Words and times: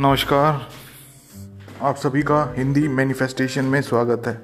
नमस्कार। 0.00 0.68
आप 1.82 1.96
सभी 1.96 2.22
का 2.22 2.54
हिंदी 2.56 2.88
मैनिफेस्टेशन 2.88 3.64
में 3.64 3.82
स्वागत 3.82 4.22
है। 4.26 4.40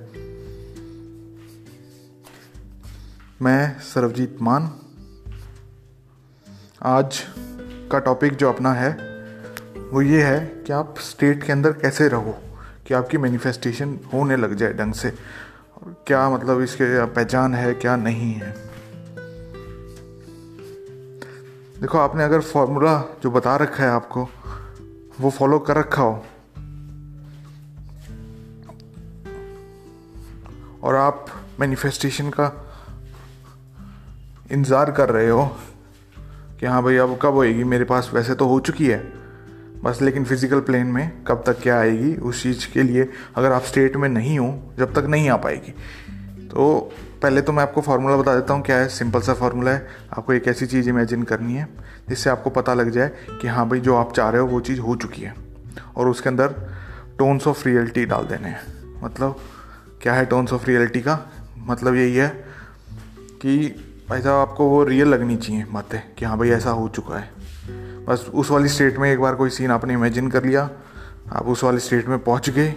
मैं 3.42 3.80
सरवजीत 3.80 4.38
मान। 4.42 4.72
आज 6.82 7.24
का 7.92 7.98
टॉपिक 7.98 8.34
जो 8.34 8.48
अपना 8.48 8.72
है, 8.72 8.90
वो 9.90 10.02
ये 10.02 10.22
है 10.22 10.46
कि 10.46 10.72
आप 10.72 10.94
स्टेट 10.98 11.42
के 11.42 11.52
अंदर 11.52 11.72
कैसे 11.72 12.08
रहो, 12.08 12.38
कि 12.86 12.94
आपकी 12.94 13.18
मैनिफेस्टेशन 13.18 13.98
होने 14.12 14.36
लग 14.36 14.54
जाए 14.54 14.72
ढंग 14.72 14.94
से। 14.94 15.08
और 15.76 16.04
क्या 16.06 16.30
मतलब 16.30 16.60
इसके 16.60 17.06
पहचान 17.06 17.54
है, 17.54 17.74
क्या 17.74 17.96
नहीं 17.96 18.34
है? 18.34 18.52
देखो, 21.80 21.98
आपने 21.98 22.24
अगर 22.24 22.40
फॉर्मूला 22.40 23.18
जो 23.22 23.30
बता 23.30 23.56
रखा 23.56 23.84
है 23.84 23.90
आपको 23.90 24.28
वो 25.20 25.30
फॉलो 25.30 25.58
कर 25.58 25.76
रखा 25.76 26.02
हो। 26.02 26.24
और 30.82 30.94
आप 30.94 31.26
मैनिफेस्टेशन 31.60 32.30
का 32.30 32.52
इंतज़ार 34.52 34.90
कर 34.92 35.10
रहे 35.10 35.28
हो 35.28 35.44
कि 36.60 36.66
हाँ 36.66 36.82
भाई, 36.82 36.96
अब 36.96 37.18
कब 37.22 37.34
होएगी? 37.34 37.64
मेरे 37.64 37.84
पास 37.84 38.10
वैसे 38.14 38.34
तो 38.34 38.46
हो 38.46 38.58
चुकी 38.60 38.86
है। 38.86 38.98
बस 39.84 40.02
लेकिन 40.02 40.24
फ़िज़िकल 40.24 40.60
प्लेन 40.60 40.86
में 40.86 41.24
कब 41.24 41.42
तक 41.46 41.60
क्या 41.62 41.78
आएगी, 41.78 42.14
उस 42.16 42.42
चीज़ 42.42 42.66
के 42.72 42.82
लिए 42.82 43.08
अगर 43.36 43.52
आप 43.52 43.62
स्टेट 43.62 43.96
में 43.96 44.08
नहीं 44.08 44.38
हो, 44.38 44.48
जब 44.78 44.94
तक 44.94 45.06
नहीं 45.06 45.28
आ 45.30 45.36
पाएगी। 45.36 45.74
तो 46.56 46.92
पहले 47.22 47.42
तो 47.42 47.52
मैं 47.52 47.62
आपको 47.62 47.80
फार्मूला 47.80 48.16
बता 48.16 48.34
देता 48.34 48.54
हूँ, 48.54 48.62
क्या 48.62 48.76
है? 48.76 48.88
सिंपल 48.88 49.20
सा 49.20 49.34
फार्मूला 49.34 49.70
है। 49.70 49.88
आपको 50.18 50.32
एक 50.32 50.48
ऐसी 50.48 50.66
चीज़ 50.66 50.88
इमेजिन 50.88 51.22
करनी 51.22 51.54
है, 51.54 51.68
जिससे 52.08 52.30
आपको 52.30 52.50
पता 52.50 52.74
लग 52.74 52.90
जाए 52.90 53.10
कि 53.40 53.48
हाँ 53.48 53.68
भाई, 53.68 53.80
जो 53.80 53.96
आप 53.96 54.12
चाह 54.12 54.30
रहे 54.30 54.40
हो, 54.40 54.46
वो 54.46 54.60
चीज़ 54.60 54.80
हो 54.80 54.96
चुकी 54.96 55.22
है। 55.22 55.34
और 55.96 56.08
उसके 56.08 56.28
अंदर 56.28 56.46
टोन्स 57.18 57.46
ऑफ़ 57.46 57.68
रियलिटी 57.68 58.04
डाल 58.04 58.24
देने 58.24 58.48
हैं। 58.48 58.60
मतलब 59.04 59.36
क्या 60.02 60.12
है 60.12 60.24
टोन्स 60.24 60.52
ऑफ़ 60.52 60.66
रियलिटी 60.66 61.00
का? 61.00 61.30
मतलब 61.58 61.94
यही 61.94 62.16
है 62.16 62.44
कि 63.42 63.58
भाई 64.10 64.20
साहब, 64.20 64.48
आपको 64.48 64.68
वो 64.68 64.84
रियल 64.84 65.08
लगनी 65.08 65.36
चाहिए 65.36 65.64
बातें, 65.64 66.14
कि 66.14 66.24
हाँ 66.24 66.38
भाई, 66.38 66.50
ऐसा 66.50 66.70
हो 66.70 66.88
चुका 66.88 67.18
है। 67.18 67.30
बस 68.06 68.30
उस 68.34 68.50
वाली 68.50 68.68
स्टेट 68.68 68.98
में 68.98 69.12
एक 69.12 69.20
बार 69.20 69.34
कोई 69.34 69.50
सीन 69.50 69.70
आपने 69.70 69.92
इमेजिन 69.92 70.30
कर 70.30 70.44
लिया, 70.44 70.70
आप 71.32 71.46
उस 71.46 71.64
वाली 71.64 71.78
स्टेट 71.78 72.08
में 72.08 72.18
पहुँच 72.18 72.50
गए। 72.50 72.74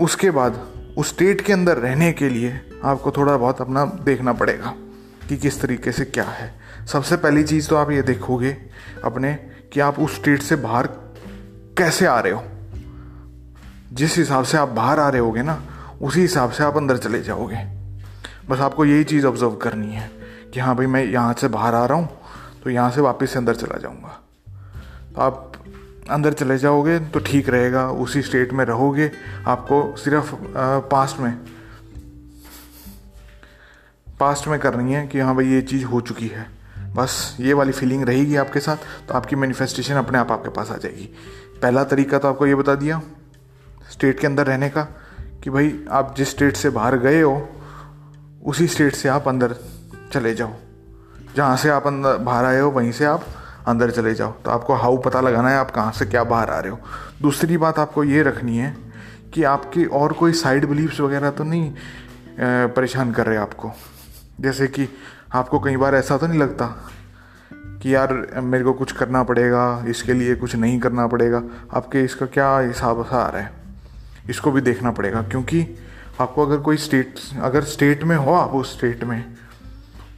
उसके 0.00 0.30
बाद 0.30 0.73
उस 0.96 1.08
स्टेट 1.08 1.40
के 1.40 1.52
अंदर 1.52 1.76
रहने 1.76 2.12
के 2.12 2.28
लिए 2.28 2.60
आपको 2.84 3.10
थोड़ा 3.10 3.36
बहुत 3.36 3.60
अपना 3.60 3.84
देखना 4.04 4.32
पड़ेगा 4.32 4.74
कि 5.28 5.36
किस 5.36 5.60
तरीके 5.60 5.92
से 5.92 6.04
क्या 6.04 6.24
है। 6.24 6.52
सबसे 6.86 7.16
पहली 7.16 7.44
चीज़ 7.44 7.68
तो 7.68 7.76
आप 7.76 7.90
ये 7.90 8.02
देखोगे 8.02 8.56
अपने 9.04 9.34
कि 9.72 9.80
आप 9.80 9.98
उस 9.98 10.14
स्टेट 10.14 10.42
से 10.42 10.56
बाहर 10.56 10.86
कैसे 11.78 12.06
आ 12.06 12.18
रहे 12.20 12.32
हो। 12.32 12.42
जिस 13.92 14.16
हिसाब 14.18 14.44
से 14.44 14.58
आप 14.58 14.68
बाहर 14.68 15.00
आ 15.00 15.08
रहे 15.08 15.20
होगे 15.20 15.42
ना, 15.42 15.62
उसी 16.02 16.20
हिसाब 16.20 16.50
से 16.50 16.64
आप 16.64 16.76
अंदर 16.76 16.96
चले 16.96 17.22
जाओगे। 17.22 17.64
बस 18.50 18.60
आपको 18.60 18.84
यही 18.84 19.04
चीज़ 19.04 19.26
ऑब्ज़र्व 19.26 19.54
करनी 19.56 19.94
है 19.94 20.10
कि 20.54 20.60
हाँ 20.60 20.76
भाई 20.76 20.86
मैं 20.86 21.04
यहाँ 21.04 21.34
से 21.34 21.48
बाहर 21.48 21.74
आ 21.74 21.84
रहा 21.86 21.98
हूँ 21.98 22.08
तो 22.64 22.70
यहाँ 22.70 22.90
से 22.90 23.00
वापस 23.00 23.30
से 23.30 23.38
अंदर 23.38 23.54
चला 23.54 23.78
जाऊँगा। 23.78 24.20
तो 25.14 25.20
आप 25.20 25.52
अंदर 26.10 26.32
चले 26.32 26.56
जाओगे 26.58 26.98
तो 27.00 27.20
ठीक 27.20 27.48
रहेगा, 27.48 27.88
उसी 27.88 28.22
स्टेट 28.22 28.52
में 28.52 28.64
रहोगे, 28.64 29.10
आपको 29.46 29.96
सिर्फ़ 29.96 30.34
पास्ट 30.90 31.20
में 31.20 31.32
पास्ट 34.20 34.48
में 34.48 34.58
करनी 34.60 34.92
है 34.92 35.06
कि 35.06 35.20
हाँ 35.20 35.34
भाई 35.36 35.46
ये 35.46 35.60
चीज़ 35.62 35.84
हो 35.84 36.00
चुकी 36.00 36.26
है। 36.28 36.46
बस 36.94 37.36
ये 37.40 37.52
वाली 37.52 37.72
फीलिंग 37.72 38.04
रहेगी 38.04 38.36
आपके 38.36 38.60
साथ 38.60 38.76
तो 39.08 39.14
आपकी 39.14 39.36
मैनिफेस्टेशन 39.36 39.94
अपने 39.94 40.18
आप 40.18 40.30
आपके 40.32 40.48
पास 40.48 40.70
आ 40.70 40.76
जाएगी। 40.76 41.08
पहला 41.62 41.84
तरीका 41.84 42.18
तो 42.18 42.28
आपको 42.28 42.46
ये 42.46 42.54
बता 42.54 42.74
दिया 42.74 43.00
स्टेट 43.92 44.20
के 44.20 44.26
अंदर 44.26 44.46
रहने 44.46 44.68
का, 44.68 44.82
कि 45.42 45.50
भाई 45.50 45.72
आप 45.90 46.14
जिस 46.16 46.30
स्टेट 46.30 46.56
से 46.56 46.70
बाहर 46.70 46.96
गए 46.98 47.20
हो, 47.20 47.48
उसी 48.44 48.66
स्टेट 48.68 48.94
से 48.94 49.08
आप 49.08 49.28
अंदर 49.28 49.56
चले 50.12 50.34
जाओ। 50.34 50.52
जहाँ 51.36 51.56
से 51.56 51.68
आप 51.68 51.86
अंदर, 51.86 52.16
बाहर 52.18 52.44
आए 52.44 52.60
हो, 52.60 52.70
वहीं 52.70 52.92
से 52.92 53.04
आप 53.04 53.26
अंदर 53.66 53.90
चले 53.90 54.14
जाओ। 54.14 54.32
तो 54.34 54.50
आपको 54.50 54.74
हाउ 54.74 54.96
पता 54.96 55.20
लगाना 55.20 55.50
है 55.50 55.56
आप 55.56 55.70
कहाँ 55.70 55.92
से 55.92 56.06
क्या 56.06 56.24
बाहर 56.24 56.50
आ 56.50 56.58
रहे 56.58 56.72
हो। 56.72 56.78
दूसरी 57.22 57.56
बात 57.56 57.78
आपको 57.78 58.04
ये 58.04 58.22
रखनी 58.22 58.56
है 58.56 58.76
कि 59.34 59.42
आपकी 59.44 59.84
और 59.84 60.12
कोई 60.12 60.32
साइड 60.32 60.66
बिलीव्स 60.66 61.00
वगैरह 61.00 61.30
तो 61.30 61.44
नहीं 61.44 61.72
परेशान 62.40 63.12
कर 63.12 63.26
रहे 63.26 63.36
आपको। 63.36 63.72
जैसे 64.40 64.66
कि 64.66 64.88
आपको 65.34 65.60
कई 65.60 65.76
बार 65.76 65.94
ऐसा 65.94 66.16
तो 66.16 66.26
नहीं 66.26 66.38
लगता 66.38 66.66
कि 67.82 67.94
यार, 67.94 68.12
मेरे 68.42 68.64
को 68.64 68.72
कुछ 68.72 68.92
करना 68.92 69.22
पड़ेगा, 69.22 69.84
इसके 69.88 70.12
लिए 70.12 70.34
कुछ 70.34 70.54
नहीं 70.56 70.78
करना 70.80 71.06
पड़ेगा। 71.06 71.42
आपके 71.74 72.02
इसका 72.04 72.26
क्या 72.26 72.58
हिसाब 72.58 73.04
सा 73.04 73.16
आ 73.16 73.28
रहा 73.28 73.42
है? 73.42 73.50
इसको 74.28 74.50
भी 74.52 74.60
देखना 74.60 74.90
पड़ेगा, 74.90 75.22
क्योंकि 75.22 75.66
आपको 76.20 76.46
अगर 76.46 76.58
कोई 76.58 76.76
स्टेट 76.76 77.14
अगर 77.42 77.64
स्टेट 77.64 78.04
में 78.04 78.16
हो 78.16 78.32
आप 78.32 78.50
उस 78.50 78.76
स्टेट 78.76 79.04
में 79.04 79.24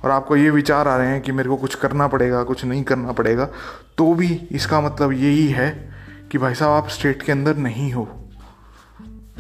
और 0.06 0.12
आपको 0.12 0.36
ये 0.36 0.50
विचार 0.50 0.88
आ 0.88 0.96
रहे 0.96 1.08
हैं 1.08 1.20
कि 1.20 1.32
मेरे 1.32 1.48
को 1.48 1.56
कुछ 1.56 1.74
करना 1.74 2.06
पड़ेगा, 2.08 2.42
कुछ 2.44 2.64
नहीं 2.64 2.82
करना 2.84 3.12
पड़ेगा 3.12 3.48
तो 3.98 4.14
भी 4.14 4.28
इसका 4.52 4.80
मतलब 4.80 5.12
यही 5.12 5.46
है 5.48 5.70
कि 6.30 6.38
भाई 6.38 6.54
साहब, 6.54 6.70
आप 6.72 6.88
स्टेट 6.88 7.22
के 7.22 7.32
अंदर 7.32 7.56
नहीं 7.56 7.92
हो। 7.92 8.04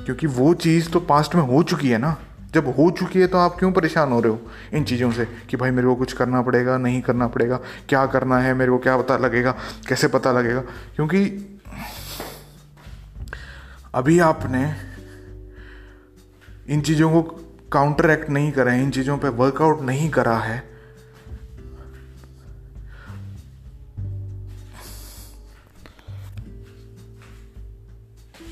क्योंकि 0.04 0.26
वो 0.26 0.52
चीज़ 0.54 0.90
तो 0.90 1.00
पास्ट 1.00 1.34
में 1.34 1.42
हो 1.42 1.62
चुकी 1.62 1.88
है 1.88 1.98
ना। 1.98 2.16
जब 2.54 2.68
हो 2.68 2.90
चुकी 2.90 3.20
है 3.20 3.26
तो 3.26 3.38
आप 3.38 3.56
क्यों 3.58 3.72
परेशान 3.72 4.12
हो 4.12 4.20
रहे 4.20 4.32
हो 4.32 4.40
इन 4.74 4.84
चीज़ों 4.84 5.12
से 5.12 5.24
कि 5.50 5.56
भाई 5.56 5.70
मेरे 5.70 5.88
को 5.88 5.94
कुछ 5.94 6.12
करना 6.12 6.42
पड़ेगा, 6.42 6.76
नहीं 6.78 7.00
करना 7.02 7.26
पड़ेगा, 7.28 7.60
क्या 7.88 8.04
करना 8.06 8.38
है, 8.38 8.54
मेरे 8.54 8.70
को 8.70 8.78
क्या 8.78 8.96
पता 8.96 9.16
लगेगा, 9.18 9.54
कैसे 9.88 10.08
पता 10.08 10.32
लगेगा? 10.32 10.60
क्योंकि 10.96 11.24
अभी 13.94 14.18
आपने 14.20 14.74
इन 16.68 16.80
चीज़ों 16.80 17.10
को 17.12 17.22
काउंटर 17.72 18.10
एक्ट 18.10 18.30
नहीं 18.30 18.52
करा 18.52 18.72
है 18.72 18.82
इन 18.82 18.90
चीज़ों 18.90 19.18
पे 19.18 19.28
वर्कआउट 19.28 19.80
नहीं 19.82 20.10
करा 20.10 20.38
है। 20.38 20.58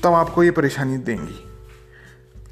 तब 0.03 0.13
आपको 0.13 0.43
ये 0.43 0.51
परेशानी 0.51 0.97
देंगी। 0.97 1.41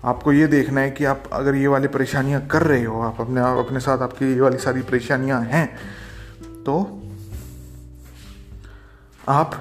आपको 0.06 0.32
ये 0.34 0.48
देखना 0.48 0.82
है 0.82 0.92
कि 0.92 1.06
आप 1.06 1.24
अगर 1.34 1.56
ये 1.56 1.68
वाली 1.68 1.88
परेशानियाँ 1.88 2.48
कर 2.48 2.64
रहे 2.64 2.84
हो, 2.84 3.02
आप 3.02 3.22
अपने 3.22 3.42
आप 3.42 3.58
अपने 3.58 3.80
साथ 3.80 3.98
आपकी 3.98 4.34
ये 4.34 4.42
वाली 4.42 4.58
सारी 4.58 4.82
परेशानियाँ 4.82 5.42
हैं 5.42 5.68
तो 6.64 7.02
आप 9.30 9.52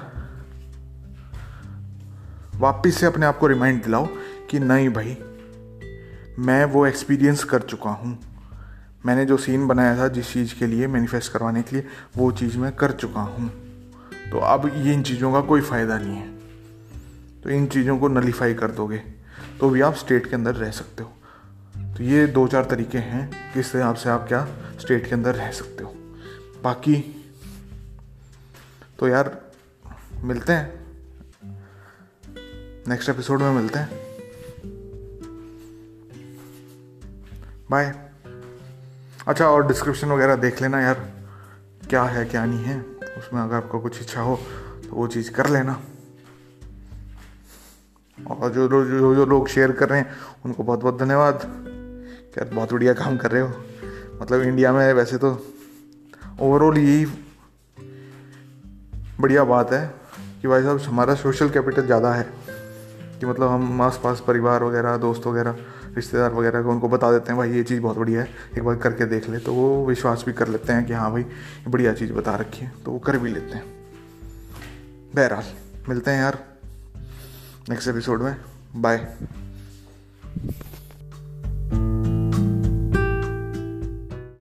वापिस 2.55 2.97
से 2.97 3.05
अपने 3.05 3.25
आप 3.25 3.37
को 3.37 3.47
रिमाइंड 3.47 3.83
दिलाओ 3.83 4.07
कि 4.49 4.59
नहीं 4.59 4.89
भाई 4.89 5.17
मैं 6.39 6.65
वो 6.65 6.85
एक्सपीरियंस 6.85 7.43
कर 7.43 7.61
चुका 7.61 7.89
हूँ। 7.89 8.17
मैंने 9.05 9.25
जो 9.25 9.37
सीन 9.37 9.67
बनाया 9.67 9.97
था 9.97 10.07
जिस 10.07 10.33
चीज़ 10.33 10.55
के 10.55 10.67
लिए 10.67 10.87
मैनिफेस्ट 10.87 11.31
करवाने 11.31 11.61
के 11.63 11.75
लिए, 11.75 11.87
वो 12.17 12.31
चीज़ 12.31 12.57
मैं 12.57 12.71
कर 12.71 12.91
चुका 12.91 13.21
हूँ। 13.21 13.49
तो 14.31 14.39
अब 14.39 14.71
ये 14.75 14.93
इन 14.93 15.03
चीज़ों 15.03 15.33
का 15.33 15.41
कोई 15.41 15.61
फ़ायदा 15.61 15.97
नहीं 15.97 16.15
है। 16.15 16.27
तो 17.41 17.49
इन 17.49 17.67
चीज़ों 17.67 17.97
को 17.99 18.07
नलीफाई 18.07 18.53
कर 18.53 18.71
दोगे 18.71 18.97
तो 19.59 19.69
भी 19.69 19.81
आप 19.81 19.95
स्टेट 19.95 20.27
के 20.27 20.35
अंदर 20.35 20.55
रह 20.55 20.71
सकते 20.71 21.03
हो। 21.03 21.13
तो 21.97 22.03
ये 22.03 22.27
दो 22.27 22.47
चार 22.47 22.65
तरीके 22.65 22.97
हैं 22.97 23.53
किस 23.53 23.73
हिसाब 23.75 23.95
से 23.95 24.09
आप 24.09 24.27
क्या 24.27 24.47
स्टेट 24.81 25.07
के 25.07 25.11
अंदर 25.11 25.35
रह 25.35 25.51
सकते 25.51 25.83
हो। 25.83 25.95
बाकी 26.63 26.95
तो 28.99 29.07
यार, 29.07 29.41
मिलते 30.23 30.53
हैं। 30.53 30.85
नेक्स्ट 32.87 33.09
एपिसोड 33.09 33.41
में 33.41 33.51
मिलते 33.51 33.79
हैं। 33.79 34.02
बाय 37.71 37.93
अच्छा 39.27 39.45
और 39.45 39.67
डिस्क्रिप्शन 39.67 40.07
वगैरह 40.07 40.35
देख 40.35 40.61
लेना 40.61 40.81
यार। 40.81 41.07
क्या 41.89 42.03
है 42.03 42.25
क्या 42.25 42.45
नहीं 42.45 42.63
है 42.63 42.79
उसमें 43.17 43.41
अगर 43.41 43.55
आपको 43.55 43.79
कुछ 43.79 44.01
इच्छा 44.01 44.21
हो 44.21 44.35
तो 44.83 44.95
वो 44.95 45.07
चीज़ 45.07 45.31
कर 45.31 45.49
लेना। 45.49 45.79
और 48.17 48.51
जो 48.51 48.67
जो 48.67 48.83
जो, 48.85 49.15
जो 49.15 49.25
लोग 49.25 49.47
शेयर 49.47 49.71
कर 49.71 49.89
रहे 49.89 49.99
हैं 49.99 50.15
उनको 50.45 50.63
बहुत 50.63 50.79
बहुत 50.79 50.99
धन्यवाद। 50.99 51.41
क्या 52.33 52.45
बहुत 52.53 52.73
बढ़िया 52.73 52.93
काम 52.93 53.17
कर 53.17 53.31
रहे 53.31 53.41
हो। 53.41 53.49
मतलब 54.21 54.41
इंडिया 54.41 54.71
में 54.73 54.93
वैसे 54.93 55.17
तो 55.17 55.31
ओवरऑल 56.41 56.77
यही 56.77 57.05
बढ़िया 59.19 59.43
बात 59.45 59.73
है 59.73 59.85
कि 60.41 60.47
भाई 60.47 60.63
साहब 60.63 60.79
हमारा 60.81 61.15
सोशल 61.15 61.49
कैपिटल 61.49 61.85
ज़्यादा 61.85 62.13
है। 62.13 62.25
कि 63.23 63.29
मतलब 63.29 63.47
हम 63.47 63.81
आस 63.81 64.01
पास 64.03 64.23
परिवार 64.27 64.63
वगैरह, 64.63 64.97
दोस्त 64.97 65.27
वगैरह, 65.27 65.55
रिश्तेदार 65.95 66.33
वगैरह 66.33 66.61
को 66.61 66.69
उनको 66.69 66.89
बता 66.89 67.11
देते 67.11 67.25
हैं, 67.27 67.37
भाई, 67.37 67.51
ये 67.51 67.63
चीज़ 67.63 67.81
बहुत 67.81 67.97
बढ़िया 67.97 68.21
है, 68.21 68.29
एक 68.57 68.63
बार 68.63 68.75
करके 68.75 69.05
देख 69.05 69.29
ले। 69.29 69.37
तो 69.37 69.53
वो 69.53 69.85
विश्वास 69.85 70.23
भी 70.25 70.33
कर 70.33 70.47
लेते 70.47 70.73
हैं 70.73 70.85
कि 70.85 70.93
हाँ 70.93 71.11
भाई 71.11 71.25
बढ़िया 71.67 71.93
चीज़ 71.93 72.13
बता 72.13 72.35
रखी 72.35 72.65
है। 72.65 72.71
तो 72.85 72.91
वो 72.91 72.99
कर 72.99 73.17
भी 73.17 73.29
लेते 73.29 73.53
हैं। 73.53 73.65
बहरहाल, 75.15 75.43
मिलते 75.89 76.11
हैं 76.11 76.23
यार 76.23 76.43
नेक्स्ट 77.69 77.89
एपिसोड 77.89 78.21
में। 78.21 78.35
बाय। 78.75 79.15